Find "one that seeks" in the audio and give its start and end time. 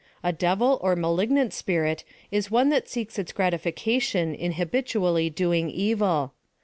2.49-3.19